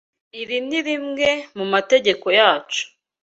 Iri 0.39 0.57
ni 0.67 0.79
rimwe 0.87 1.29
mu 1.57 1.65
mategeko 1.73 2.25
yacu. 2.39 2.83